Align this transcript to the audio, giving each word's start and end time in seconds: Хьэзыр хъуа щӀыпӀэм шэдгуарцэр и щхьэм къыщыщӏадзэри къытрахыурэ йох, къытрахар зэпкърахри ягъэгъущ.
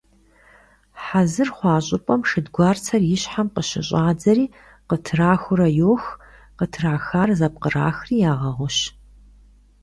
Хьэзыр 1.03 1.49
хъуа 1.55 1.75
щӀыпӀэм 1.85 2.21
шэдгуарцэр 2.29 3.01
и 3.15 3.17
щхьэм 3.21 3.47
къыщыщӏадзэри 3.55 4.45
къытрахыурэ 4.87 5.67
йох, 5.79 6.03
къытрахар 6.57 7.29
зэпкърахри 7.39 8.15
ягъэгъущ. 8.31 8.77